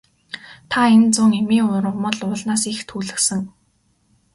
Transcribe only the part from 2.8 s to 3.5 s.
түүлгэсэн.